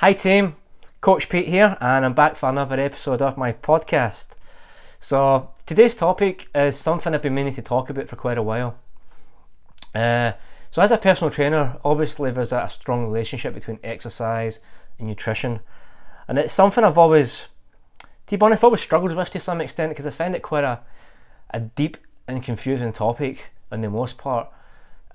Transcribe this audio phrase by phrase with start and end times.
[0.00, 0.56] Hi, team.
[1.02, 4.28] Coach Pete here, and I'm back for another episode of my podcast.
[4.98, 8.78] So, today's topic is something I've been meaning to talk about for quite a while.
[9.94, 10.32] Uh,
[10.70, 14.58] so, as a personal trainer, obviously there's a strong relationship between exercise
[14.98, 15.60] and nutrition,
[16.26, 17.48] and it's something I've always,
[18.28, 20.64] to be honest, I've always struggled with to some extent because I find it quite
[20.64, 20.80] a,
[21.50, 24.48] a deep and confusing topic on the most part.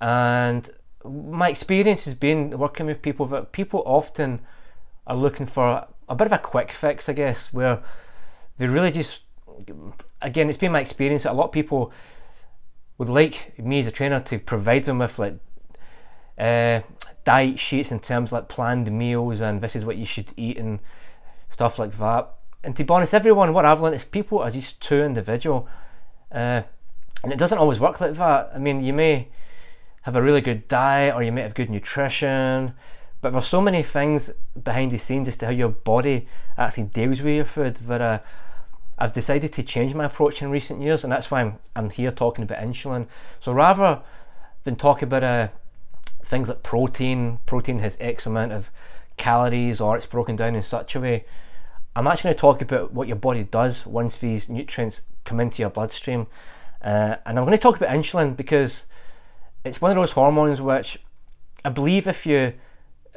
[0.00, 0.70] And
[1.04, 4.42] my experience has been working with people that people often
[5.06, 7.82] are looking for a bit of a quick fix, I guess, where
[8.58, 9.20] they really just,
[10.22, 11.92] again, it's been my experience that a lot of people
[12.98, 15.38] would like me as a trainer to provide them with like
[16.38, 16.80] uh,
[17.24, 20.78] diet sheets in terms like planned meals and this is what you should eat and
[21.50, 22.28] stuff like that.
[22.64, 25.68] And to be honest, everyone, what I've learned is people are just too individual.
[26.32, 26.62] Uh,
[27.22, 28.50] and it doesn't always work like that.
[28.54, 29.28] I mean, you may
[30.02, 32.74] have a really good diet or you may have good nutrition,
[33.26, 34.30] but there's so many things
[34.62, 38.20] behind the scenes as to how your body actually deals with your food that uh,
[39.00, 42.12] I've decided to change my approach in recent years, and that's why I'm, I'm here
[42.12, 43.08] talking about insulin.
[43.40, 44.00] So rather
[44.62, 45.48] than talk about uh,
[46.24, 48.70] things like protein, protein has X amount of
[49.16, 51.24] calories or it's broken down in such a way,
[51.96, 55.62] I'm actually going to talk about what your body does once these nutrients come into
[55.62, 56.28] your bloodstream.
[56.80, 58.84] Uh, and I'm going to talk about insulin because
[59.64, 61.00] it's one of those hormones which
[61.64, 62.52] I believe if you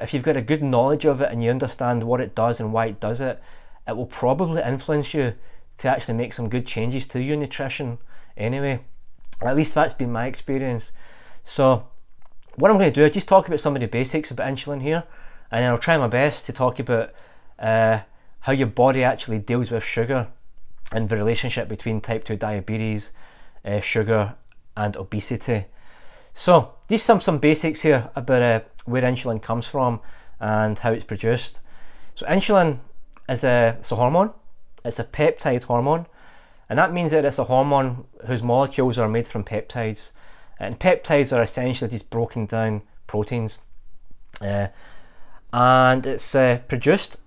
[0.02, 2.74] if you've got a good knowledge of it and you understand what it does and
[2.74, 3.42] why it does it,
[3.88, 5.34] it will probably influence you
[5.80, 7.98] to actually make some good changes to your nutrition
[8.38, 8.82] anyway.
[9.42, 10.92] At least that's been my experience.
[11.44, 11.88] So,
[12.56, 14.82] what I'm going to do is just talk about some of the basics about insulin
[14.82, 15.04] here,
[15.50, 17.14] and then I'll try my best to talk about
[17.58, 18.00] uh,
[18.42, 20.28] how your body actually deals with sugar
[20.92, 23.12] and the relationship between type 2 diabetes,
[23.64, 24.36] uh, sugar,
[24.76, 25.66] and obesity.
[26.34, 30.02] So, these some some basics here about uh, where insulin comes from
[30.40, 31.60] and how it's produced.
[32.16, 32.80] So, insulin
[33.30, 34.32] is a, it's a hormone,
[34.84, 36.08] it's a peptide hormone,
[36.68, 40.12] and that means that it's a hormone whose molecules are made from peptides.
[40.60, 43.60] And peptides are essentially just broken down proteins.
[44.42, 44.68] Uh,
[45.54, 47.18] and it's uh, produced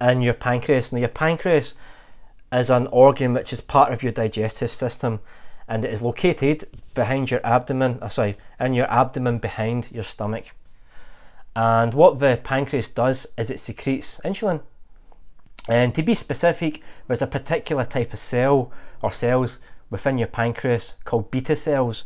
[0.00, 0.92] in your pancreas.
[0.92, 1.74] Now, your pancreas
[2.52, 5.20] is an organ which is part of your digestive system
[5.68, 10.46] and it is located behind your abdomen, oh, sorry, in your abdomen behind your stomach.
[11.54, 14.62] And what the pancreas does is it secretes insulin.
[15.68, 19.58] And to be specific, there's a particular type of cell or cells
[19.90, 22.04] within your pancreas called beta cells.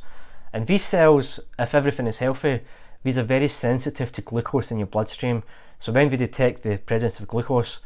[0.53, 2.63] And these cells, if everything is healthy,
[3.05, 5.43] these are very sensitive to glucose in your bloodstream.
[5.79, 7.79] So when they detect the presence of glucose,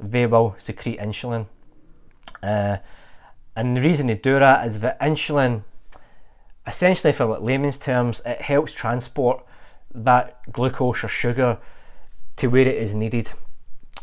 [0.00, 1.46] they will secrete insulin.
[2.42, 2.78] Uh,
[3.58, 5.64] and the reason they do that is that insulin,
[6.64, 9.44] essentially, for like layman's terms, it helps transport
[9.92, 11.58] that glucose or sugar
[12.36, 13.32] to where it is needed.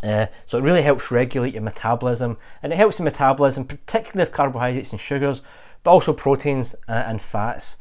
[0.03, 4.33] Uh, so it really helps regulate your metabolism, and it helps the metabolism, particularly of
[4.33, 5.41] carbohydrates and sugars,
[5.83, 7.77] but also proteins uh, and fats.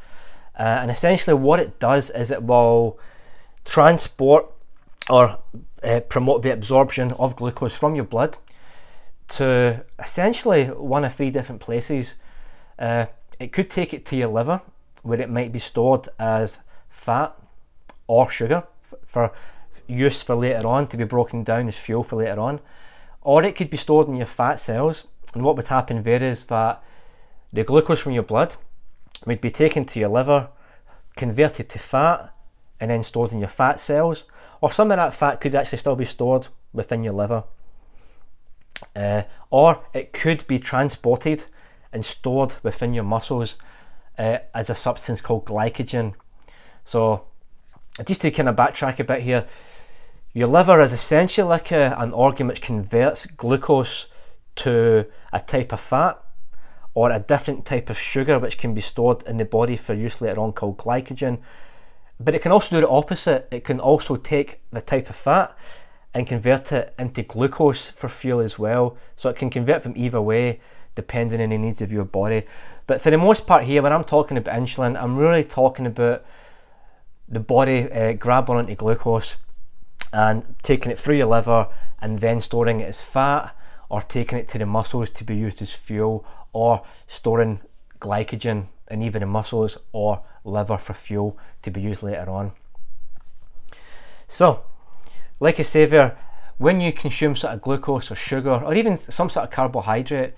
[0.56, 3.00] Uh, and essentially, what it does is it will
[3.64, 4.46] transport
[5.10, 5.38] or
[5.82, 8.38] uh, promote the absorption of glucose from your blood
[9.28, 12.14] to essentially one of three different places.
[12.78, 13.06] Uh,
[13.38, 14.60] it could take it to your liver,
[15.02, 17.36] where it might be stored as fat
[18.06, 18.64] or sugar
[19.06, 19.32] for
[19.86, 22.60] use for later on to be broken down as fuel for later on,
[23.20, 25.04] or it could be stored in your fat cells.
[25.34, 26.82] And what would happen there is that
[27.52, 28.54] the glucose from your blood
[29.26, 30.48] would be taken to your liver,
[31.16, 32.34] converted to fat,
[32.80, 34.24] and then stored in your fat cells,
[34.60, 37.44] or some of that fat could actually still be stored within your liver.
[38.94, 41.46] Uh, or it could be transported
[41.92, 43.56] and stored within your muscles
[44.18, 46.14] uh, as a substance called glycogen.
[46.84, 47.24] So,
[48.04, 49.46] just to kind of backtrack a bit here,
[50.32, 54.06] your liver is essentially like a, an organ which converts glucose
[54.56, 56.20] to a type of fat
[56.94, 60.20] or a different type of sugar which can be stored in the body for use
[60.20, 61.38] later on called glycogen.
[62.18, 63.48] But it can also do the opposite.
[63.50, 65.56] It can also take the type of fat
[66.14, 68.96] and convert it into glucose for fuel as well.
[69.16, 70.60] So it can convert them either way
[70.94, 72.44] depending on the needs of your body.
[72.86, 76.24] But for the most part here, when I'm talking about insulin, I'm really talking about
[77.28, 79.36] the body uh, grabbing onto glucose
[80.12, 81.66] and taking it through your liver
[82.00, 83.56] and then storing it as fat
[83.88, 87.60] or taking it to the muscles to be used as fuel or storing
[88.00, 92.52] glycogen in either the muscles or liver for fuel to be used later on.
[94.28, 94.64] So,
[95.40, 96.18] like I say there,
[96.58, 100.34] when you consume sort of glucose or sugar or even some sort of carbohydrate,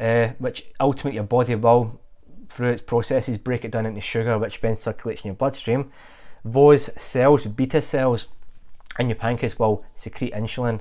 [0.00, 2.00] uh, which ultimately your body will,
[2.48, 5.90] through its processes, break it down into sugar, which then circulates in your bloodstream,
[6.44, 8.26] those cells, beta cells,
[8.98, 10.80] in your pancreas will secrete insulin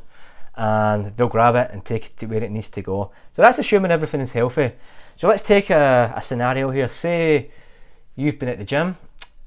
[0.55, 3.11] and they'll grab it and take it to where it needs to go.
[3.35, 4.73] So that's assuming everything is healthy.
[5.15, 6.89] So let's take a, a scenario here.
[6.89, 7.51] Say
[8.15, 8.97] you've been at the gym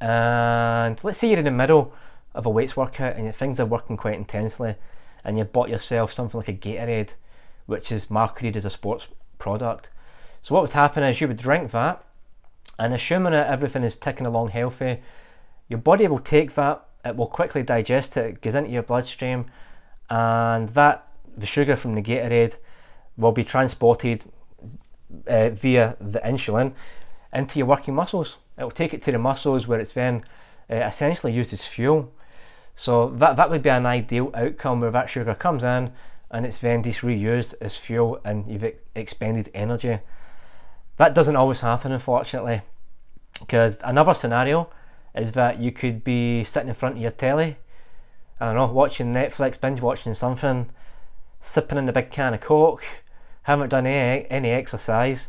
[0.01, 1.93] and let's say you're in the middle
[2.37, 4.77] of a weights workout and things are working quite intensely
[5.25, 7.15] and you bought yourself something like a Gatorade
[7.65, 9.89] which is marketed as a sports product.
[10.43, 12.05] So what would happen is you would drink that
[12.79, 15.01] and assuming that everything is ticking along healthy,
[15.69, 19.47] your body will take that, it will quickly digest it, it goes into your bloodstream
[20.11, 22.57] and that the sugar from the Gatorade
[23.17, 24.25] will be transported
[25.27, 26.73] uh, via the insulin
[27.33, 28.37] into your working muscles.
[28.59, 30.25] It will take it to the muscles where it's then
[30.71, 32.13] uh, essentially used as fuel.
[32.77, 35.93] So that that would be an ideal outcome where that sugar comes in
[36.31, 39.99] and it's then just reused as fuel and you've expended energy.
[40.99, 42.63] That doesn't always happen, unfortunately,
[43.41, 44.69] because another scenario
[45.15, 47.57] is that you could be sitting in front of your telly
[48.39, 50.69] I don't know, watching Netflix, binge watching something,
[51.41, 52.85] sipping in a big can of Coke,
[53.45, 55.29] haven't done any, any exercise,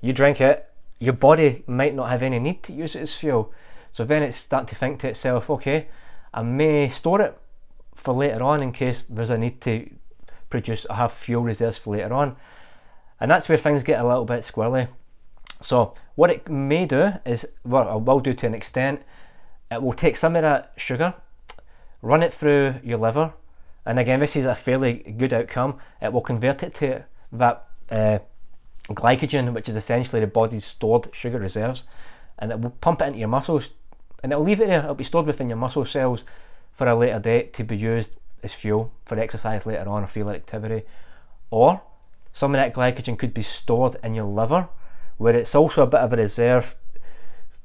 [0.00, 0.70] you drink it,
[1.00, 3.52] your body might not have any need to use it as fuel.
[3.90, 5.88] So then it's starting to think to itself, okay,
[6.32, 7.38] I may store it
[7.94, 9.90] for later on in case there's a need to
[10.50, 12.36] produce, I have fuel reserves for later on.
[13.20, 14.88] And that's where things get a little bit squirrely.
[15.60, 19.02] So what it may do is, well, it will do to an extent,
[19.70, 21.14] it will take some of that sugar
[22.02, 23.32] run it through your liver,
[23.84, 25.78] and again, this is a fairly good outcome.
[26.00, 28.18] It will convert it to that uh,
[28.90, 31.84] glycogen, which is essentially the body's stored sugar reserves,
[32.38, 33.70] and it will pump it into your muscles,
[34.22, 34.80] and it'll leave it there.
[34.80, 36.24] It'll be stored within your muscle cells
[36.72, 38.12] for a later date to be used
[38.42, 40.84] as fuel for exercise later on or field activity,
[41.50, 41.82] or
[42.32, 44.68] some of that glycogen could be stored in your liver,
[45.16, 46.76] where it's also a bit of a reserve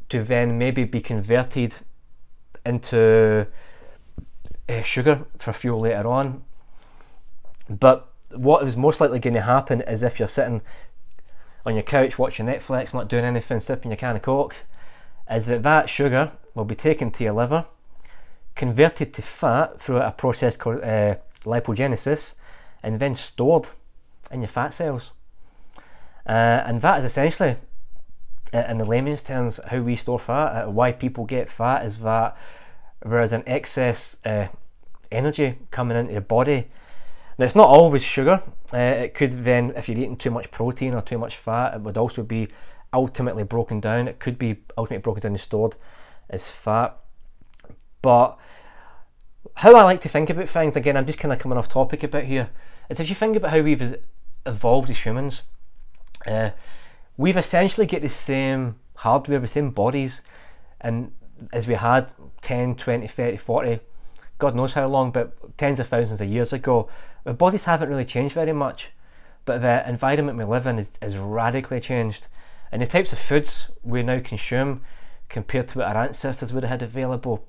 [0.09, 1.75] to then maybe be converted
[2.65, 3.45] into
[4.69, 6.43] uh, sugar for fuel later on.
[7.69, 10.61] But what is most likely going to happen is if you're sitting
[11.65, 14.55] on your couch watching Netflix, not doing anything, sipping your can of Coke,
[15.29, 17.65] is that that sugar will be taken to your liver,
[18.55, 22.33] converted to fat through a process called uh, lipogenesis,
[22.81, 23.69] and then stored
[24.31, 25.11] in your fat cells.
[26.25, 27.55] Uh, and that is essentially,
[28.51, 30.63] in the layman's terms, how we store fat.
[30.63, 32.37] Uh, why people get fat is that
[33.03, 34.47] Whereas an excess uh,
[35.11, 36.69] energy coming into the body.
[37.37, 38.41] Now it's not always sugar.
[38.73, 41.81] Uh, it could then, if you're eating too much protein or too much fat, it
[41.81, 42.47] would also be
[42.93, 44.07] ultimately broken down.
[44.07, 45.75] It could be ultimately broken down and stored
[46.29, 46.97] as fat.
[48.01, 48.37] But
[49.55, 52.03] how I like to think about things, again, I'm just kind of coming off topic
[52.03, 52.49] a bit here,
[52.89, 53.97] is if you think about how we've
[54.45, 55.43] evolved as humans,
[56.27, 56.51] uh,
[57.17, 60.21] we've essentially got the same hardware, the same bodies,
[60.81, 61.11] and
[61.51, 62.11] as we had
[62.41, 63.79] 10, 20, 30, 40,
[64.37, 66.89] God knows how long, but tens of thousands of years ago,
[67.25, 68.89] our bodies haven't really changed very much.
[69.45, 72.27] But the environment we live in is, is radically changed.
[72.73, 74.81] And the types of foods we now consume
[75.29, 77.47] compared to what our ancestors would have had available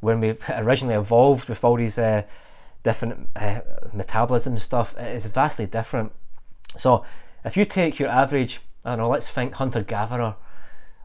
[0.00, 2.22] when we originally evolved with all these uh,
[2.82, 3.60] different uh,
[3.92, 6.10] metabolism stuff, is vastly different.
[6.76, 7.04] So
[7.44, 10.34] if you take your average, I don't know, let's think hunter gatherer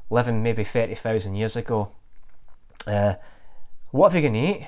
[0.10, 1.92] living maybe 30,000 years ago,
[2.88, 3.14] uh,
[3.92, 4.68] what are you going to eat?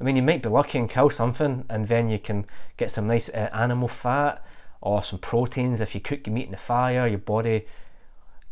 [0.00, 3.06] I mean, you might be lucky and kill something, and then you can get some
[3.06, 4.44] nice uh, animal fat
[4.80, 5.80] or some proteins.
[5.80, 7.64] If you cook your meat in the fire, your body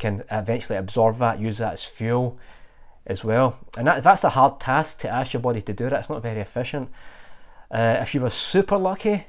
[0.00, 2.36] can eventually absorb that, use that as fuel
[3.06, 3.56] as well.
[3.78, 6.00] And that, that's a hard task to ask your body to do that.
[6.00, 6.90] It's not very efficient.
[7.70, 9.26] Uh, if you were super lucky,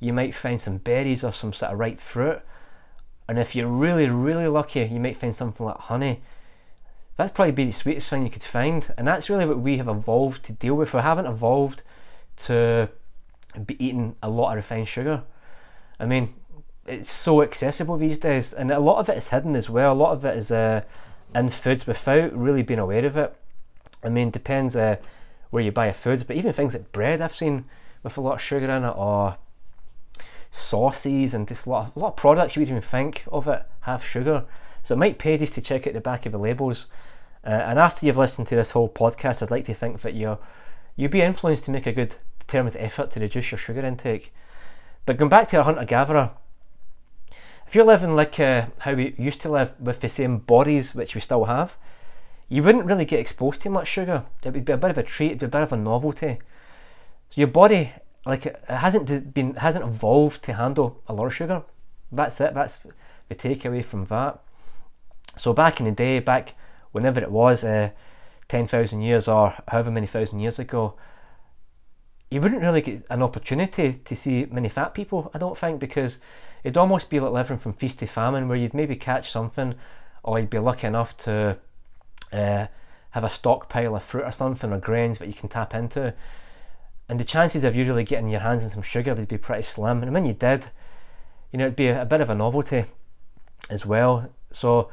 [0.00, 2.40] you might find some berries or some sort of ripe fruit.
[3.28, 6.20] And if you're really, really lucky, you might find something like honey
[7.16, 9.88] that's probably be the sweetest thing you could find, and that's really what we have
[9.88, 10.92] evolved to deal with.
[10.92, 11.82] We haven't evolved
[12.38, 12.88] to
[13.64, 15.22] be eating a lot of refined sugar.
[16.00, 16.34] I mean,
[16.86, 19.92] it's so accessible these days, and a lot of it is hidden as well.
[19.92, 20.82] A lot of it is uh,
[21.34, 23.34] in foods without really being aware of it.
[24.02, 24.96] I mean, depends uh,
[25.50, 27.64] where you buy your foods, but even things like bread I've seen
[28.02, 29.36] with a lot of sugar in it, or
[30.50, 33.48] sauces, and just a lot of, a lot of products you would even think of
[33.48, 34.44] it have sugar.
[34.82, 36.86] So it might pay just to check out the back of the labels.
[37.44, 40.38] Uh, and after you've listened to this whole podcast, I'd like to think that you're
[40.96, 44.32] you'll be influenced to make a good determined effort to reduce your sugar intake.
[45.06, 46.30] But going back to a hunter gatherer,
[47.74, 51.16] if you're living like uh, how we used to live with the same bodies which
[51.16, 51.76] we still have,
[52.48, 54.26] you wouldn't really get exposed to much sugar.
[54.44, 56.38] It would be a bit of a treat, it'd be a bit of a novelty.
[57.30, 57.92] So your body,
[58.24, 61.64] like it hasn't been hasn't evolved to handle a lot of sugar.
[62.12, 62.54] That's it.
[62.54, 62.78] That's
[63.28, 64.38] the takeaway from that.
[65.36, 66.54] So back in the day, back
[66.92, 67.90] whenever it was, uh,
[68.46, 70.94] 10,000 years or however many thousand years ago,
[72.34, 76.18] you wouldn't really get an opportunity to see many fat people, I don't think, because
[76.64, 79.76] it'd almost be like living from feast to famine, where you'd maybe catch something,
[80.24, 81.58] or you'd be lucky enough to
[82.32, 82.66] uh,
[83.10, 86.12] have a stockpile of fruit or something or grains that you can tap into.
[87.08, 89.62] And the chances of you really getting your hands on some sugar would be pretty
[89.62, 90.02] slim.
[90.02, 90.70] And when you did,
[91.52, 92.86] you know, it'd be a, a bit of a novelty
[93.70, 94.28] as well.
[94.50, 94.90] So,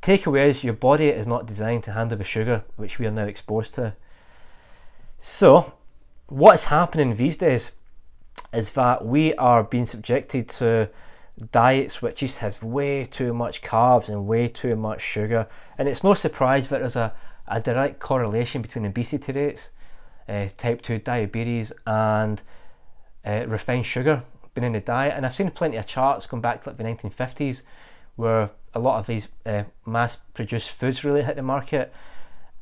[0.00, 3.26] takeaway is your body is not designed to handle the sugar which we are now
[3.26, 3.94] exposed to.
[5.16, 5.74] So,
[6.32, 7.72] what's happening these days
[8.54, 10.88] is that we are being subjected to
[11.50, 15.46] diets which just have way too much carbs and way too much sugar.
[15.76, 17.12] And it's no surprise that there's a,
[17.46, 19.68] a direct correlation between obesity rates,
[20.26, 22.40] uh, type 2 diabetes, and
[23.26, 24.22] uh, refined sugar
[24.54, 25.12] being in the diet.
[25.14, 27.60] And I've seen plenty of charts going back to like the 1950s
[28.16, 31.92] where a lot of these uh, mass produced foods really hit the market.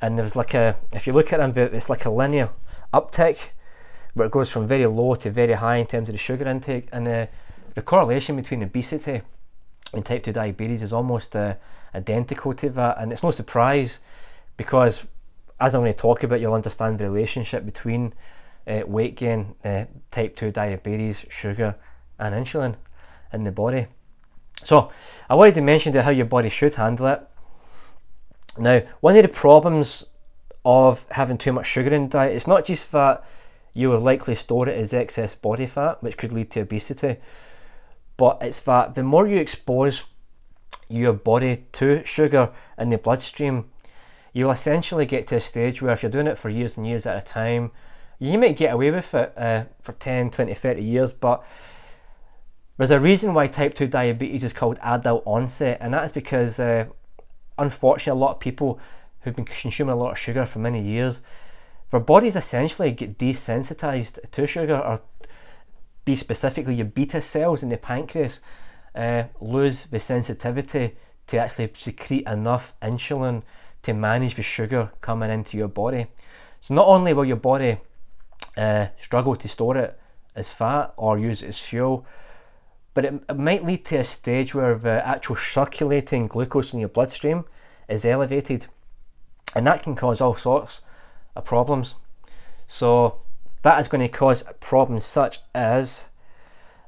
[0.01, 2.49] And there's like a, if you look at them, it's like a linear
[2.93, 3.37] uptick
[4.13, 6.87] where it goes from very low to very high in terms of the sugar intake.
[6.91, 7.27] And uh,
[7.75, 9.21] the correlation between obesity
[9.93, 11.55] and type 2 diabetes is almost uh,
[11.95, 12.97] identical to that.
[12.99, 13.99] And it's no surprise
[14.57, 15.03] because,
[15.59, 18.13] as I'm going to talk about, you'll understand the relationship between
[18.67, 21.75] uh, weight gain, uh, type 2 diabetes, sugar,
[22.19, 22.75] and insulin
[23.33, 23.87] in the body.
[24.63, 24.91] So,
[25.29, 27.27] I wanted to mention how your body should handle it.
[28.57, 30.05] Now, one of the problems
[30.63, 33.23] of having too much sugar in diet, it's not just that
[33.73, 37.17] you will likely store it as excess body fat, which could lead to obesity,
[38.17, 40.03] but it's that the more you expose
[40.89, 43.65] your body to sugar in the bloodstream,
[44.33, 47.05] you'll essentially get to a stage where if you're doing it for years and years
[47.05, 47.71] at a time,
[48.19, 51.43] you might get away with it uh, for 10, 20, 30 years, but
[52.77, 56.85] there's a reason why type 2 diabetes is called adult onset, and that's because uh,
[57.57, 58.79] unfortunately a lot of people
[59.21, 61.21] who've been consuming a lot of sugar for many years
[61.91, 65.01] their bodies essentially get desensitized to sugar, or
[66.05, 68.39] be specifically your beta cells in the pancreas
[68.95, 70.95] uh, lose the sensitivity
[71.27, 73.43] to actually secrete enough insulin
[73.83, 76.07] to manage the sugar coming into your body.
[76.59, 77.77] So not only will your body
[78.57, 79.99] uh, struggle to store it
[80.35, 82.05] as fat or use it as fuel,
[82.93, 86.89] but it, it might lead to a stage where the actual circulating glucose in your
[86.89, 87.45] bloodstream
[87.87, 88.67] is elevated,
[89.55, 90.81] and that can cause all sorts
[91.35, 91.95] of problems.
[92.67, 93.21] So
[93.63, 96.05] that is going to cause problems such as,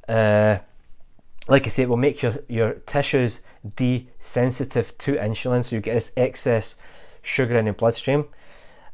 [0.08, 0.58] uh,
[1.48, 3.42] like I said, it will make your, your tissues
[3.76, 6.76] desensitive to insulin, so you get this excess
[7.22, 8.26] sugar in your bloodstream,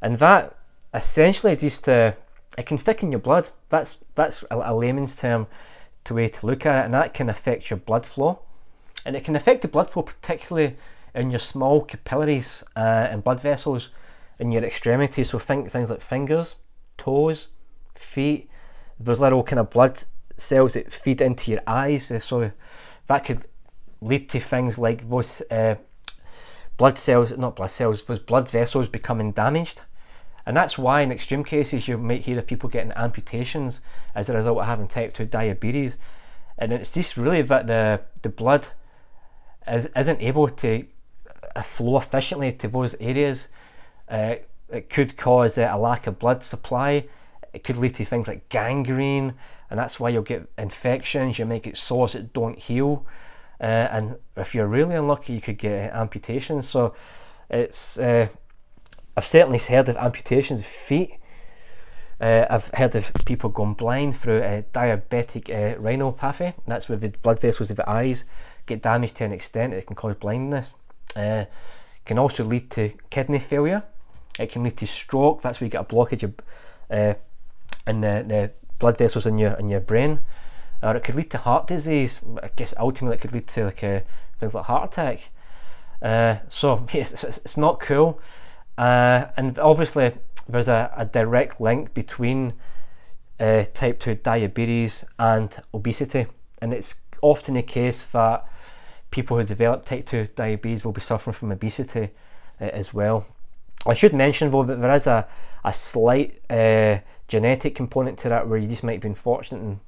[0.01, 0.55] and that
[0.93, 2.13] essentially just uh,
[2.57, 3.49] it can thicken your blood.
[3.69, 5.47] That's that's a, a layman's term
[6.03, 8.39] to way to look at it, and that can affect your blood flow,
[9.05, 10.75] and it can affect the blood flow particularly
[11.15, 13.89] in your small capillaries uh, and blood vessels
[14.39, 15.29] in your extremities.
[15.29, 16.55] So think things like fingers,
[16.97, 17.49] toes,
[17.95, 18.49] feet.
[18.99, 20.03] Those little kind of blood
[20.37, 22.11] cells that feed into your eyes.
[22.11, 22.51] Uh, so
[23.07, 23.45] that could
[24.01, 25.75] lead to things like those uh,
[26.77, 29.81] blood cells, not blood cells, those blood vessels becoming damaged.
[30.45, 33.81] And that's why, in extreme cases, you might hear of people getting amputations
[34.15, 35.97] as a result of having type 2 diabetes.
[36.57, 38.67] And it's just really that the, the blood
[39.67, 40.85] is, isn't able to
[41.55, 43.47] uh, flow efficiently to those areas
[44.09, 44.35] uh,
[44.69, 47.05] it could cause uh, a lack of blood supply.
[47.53, 49.33] It could lead to things like gangrene,
[49.69, 51.39] and that's why you'll get infections.
[51.39, 53.05] You might get sores that don't heal,
[53.59, 56.67] uh, and if you're really unlucky, you could get amputations.
[56.69, 56.93] So,
[57.49, 58.27] it's uh,
[59.17, 61.15] I've certainly heard of amputations of feet.
[62.21, 66.53] Uh, I've heard of people going blind through uh, diabetic uh, retinopathy.
[66.67, 68.25] That's where the blood vessels of the eyes
[68.65, 70.75] get damaged to an extent it can cause blindness.
[71.15, 71.45] Uh,
[72.05, 73.83] can also lead to kidney failure.
[74.39, 75.41] It can lead to stroke.
[75.41, 76.33] That's where you get a blockage of,
[76.89, 77.13] uh,
[77.85, 80.19] in the, the blood vessels in your in your brain,
[80.81, 82.21] or it could lead to heart disease.
[82.41, 84.03] I guess ultimately it could lead to like a,
[84.39, 85.29] things like heart attack.
[86.01, 88.19] Uh, so it's, it's not cool,
[88.77, 90.13] uh, and obviously
[90.47, 92.53] there's a, a direct link between
[93.37, 96.25] type two diabetes and obesity,
[96.61, 98.45] and it's often the case that
[99.11, 102.09] people who develop type 2 diabetes will be suffering from obesity
[102.61, 103.25] uh, as well.
[103.85, 105.27] I should mention though that there is a,
[105.63, 109.79] a slight uh, genetic component to that where you just might be unfortunate and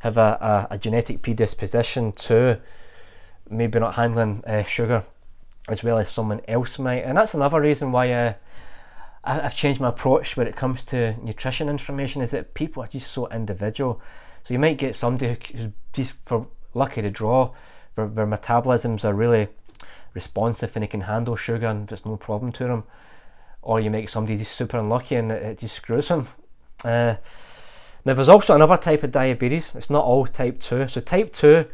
[0.00, 2.60] have a, a, a genetic predisposition to
[3.50, 5.04] maybe not handling uh, sugar
[5.68, 7.04] as well as someone else might.
[7.04, 8.34] And that's another reason why uh,
[9.24, 12.88] I, have changed my approach when it comes to nutrition information is that people are
[12.88, 14.00] just so individual.
[14.44, 17.52] So you might get somebody who's just for lucky to draw,
[17.96, 19.48] their, their metabolisms are really
[20.14, 22.84] responsive and they can handle sugar and there's no problem to them
[23.66, 26.28] or you make somebody just super unlucky and it, just screws them.
[26.84, 27.16] Uh,
[28.04, 29.72] Now, there's also another type of diabetes.
[29.74, 30.86] It's not all type 2.
[30.86, 31.64] So, type 2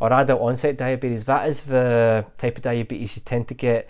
[0.00, 3.88] or adult onset diabetes, that is the type of diabetes you tend to get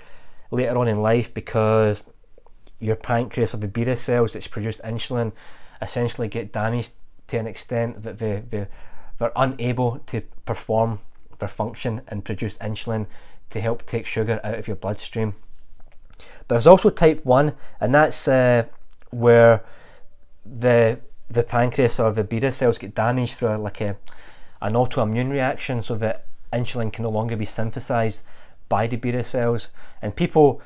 [0.53, 2.05] later on in life because
[2.79, 5.33] your pancreas or the beta cells that produce insulin
[5.83, 6.93] essentially get damaged
[7.27, 8.69] to an extent that they, they,
[9.19, 11.01] they're unable to perform
[11.41, 13.07] their function and produce insulin
[13.51, 15.35] to help take sugar out of your bloodstream.
[16.47, 18.65] But there's also type 1, and that's uh,
[19.11, 19.63] where
[20.45, 20.99] the
[21.29, 23.97] the pancreas or the beta cells get damaged through like a,
[24.61, 28.23] an autoimmune reaction so that insulin can no longer be synthesized
[28.69, 29.69] by the beta cells.
[30.03, 30.61] And people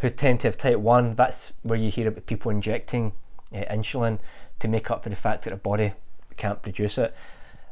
[0.00, 3.12] who tend to have type 1, that's where you hear about people injecting
[3.54, 4.18] uh, insulin
[4.60, 5.94] to make up for the fact that their body
[6.36, 7.14] can't produce it.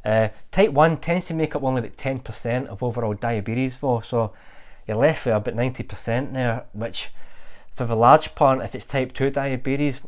[0.04, 4.32] Uh, type 1 tends to make up only about 10% of overall diabetes, though, so
[4.90, 7.11] you're left with about 90% there, which
[7.75, 10.02] for the large part, if it's type 2 diabetes,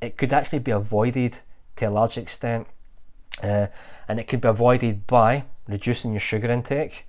[0.00, 1.38] it could actually be avoided
[1.76, 2.66] to a large extent.
[3.42, 3.68] Uh,
[4.06, 7.06] and it could be avoided by reducing your sugar intake,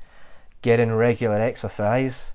[0.61, 2.31] getting regular exercise,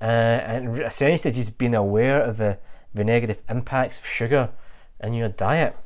[0.00, 2.58] uh, and essentially just being aware of the,
[2.94, 4.48] the negative impacts of sugar
[5.00, 5.76] in your diet.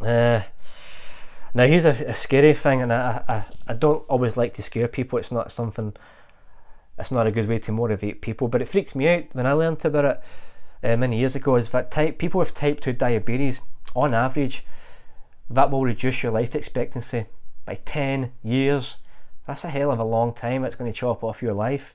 [0.00, 0.40] Uh,
[1.54, 4.88] now, here's a, a, scary thing, and I, I, I don't always like to scare
[4.88, 5.18] people.
[5.18, 5.92] It's not something,
[7.02, 9.52] it's not a good way to motivate people, but it freaked me out when I
[9.52, 10.22] learned about it
[10.82, 11.56] uh, many years ago.
[11.56, 13.60] Is that type people with type 2 diabetes,
[13.94, 14.64] on average,
[15.50, 17.26] that will reduce your life expectancy
[17.64, 18.96] by 10 years.
[19.46, 21.94] That's a hell of a long time it's going to chop off your life.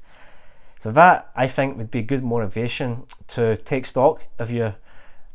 [0.80, 4.76] So that I think would be good motivation to take stock of your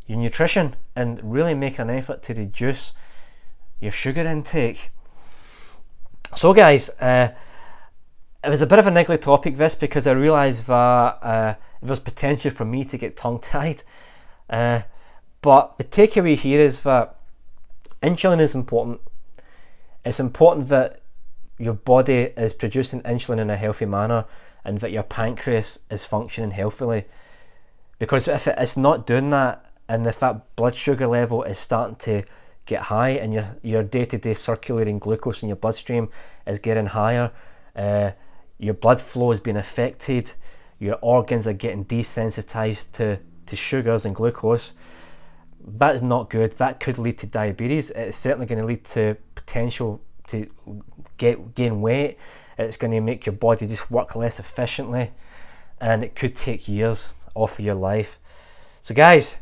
[0.06, 2.92] your nutrition and really make an effort to reduce
[3.80, 4.90] your sugar intake.
[6.34, 7.28] So guys, uh,
[8.44, 10.74] it was a bit of a niggly topic this because I realised that
[11.22, 13.82] uh, there's potential for me to get tongue tied.
[14.50, 14.82] Uh,
[15.40, 17.16] but the takeaway here is that
[18.02, 19.00] insulin is important.
[20.04, 21.00] It's important that
[21.58, 24.26] your body is producing insulin in a healthy manner
[24.62, 27.06] and that your pancreas is functioning healthily.
[27.98, 32.24] Because if it's not doing that and if that blood sugar level is starting to
[32.66, 36.08] get high and your, your day-to-day circulating glucose in your bloodstream
[36.46, 37.30] is getting higher,
[37.74, 38.10] uh,
[38.62, 40.32] your blood flow is being affected,
[40.78, 44.72] your organs are getting desensitized to, to sugars and glucose,
[45.64, 46.52] that's not good.
[46.52, 47.90] That could lead to diabetes.
[47.90, 50.48] It's certainly going to lead to potential to
[51.18, 52.18] get gain weight.
[52.58, 55.10] It's going to make your body just work less efficiently,
[55.80, 58.18] and it could take years off of your life.
[58.80, 59.38] So, guys,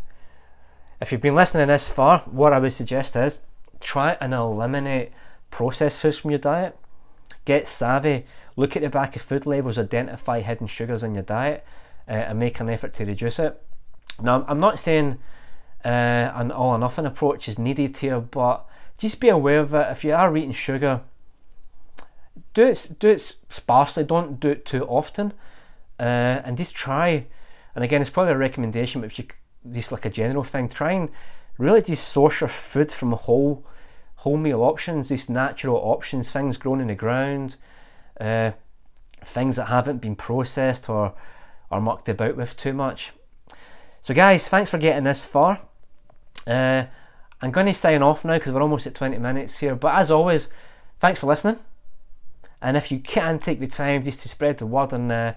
[1.00, 3.38] if you've been listening this far, what I would suggest is
[3.80, 5.12] try and eliminate
[5.50, 6.76] processed foods from your diet.
[7.44, 8.26] Get savvy.
[8.56, 9.78] Look at the back of food labels.
[9.78, 11.64] Identify hidden sugars in your diet,
[12.08, 13.60] uh, and make an effort to reduce it.
[14.20, 15.18] Now, I'm not saying
[15.84, 15.88] uh,
[16.34, 18.66] an all or nothing approach is needed here, but
[18.98, 19.86] just be aware of it.
[19.90, 21.00] If you are eating sugar,
[22.54, 24.04] do it do it sparsely.
[24.04, 25.32] Don't do it too often,
[25.98, 27.26] uh, and just try.
[27.74, 29.26] And again, it's probably a recommendation, but if you
[29.72, 31.10] just like a general thing, try and
[31.58, 33.64] really just source your food from whole
[34.16, 37.56] whole meal options, these natural options, things grown in the ground,
[38.20, 38.52] uh,
[39.24, 41.14] things that haven't been processed or
[41.70, 43.12] or mucked about with too much.
[44.00, 45.60] So, guys, thanks for getting this far.
[46.46, 46.84] Uh,
[47.40, 49.74] I'm going to sign off now because we're almost at 20 minutes here.
[49.74, 50.48] But as always,
[50.98, 51.58] thanks for listening.
[52.60, 55.34] And if you can take the time just to spread the word, and uh,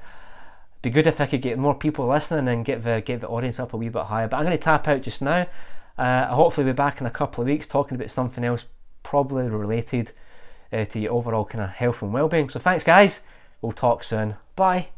[0.82, 3.60] be good if I could get more people listening and get the get the audience
[3.60, 4.28] up a wee bit higher.
[4.28, 5.48] But I'm going to tap out just now.
[5.98, 8.66] Uh, I'll hopefully be back in a couple of weeks talking about something else,
[9.04, 10.12] probably related
[10.74, 12.50] uh, to your overall kind of health and well-being.
[12.50, 13.22] So thanks, guys.
[13.62, 14.36] We'll talk soon.
[14.56, 14.90] Bye.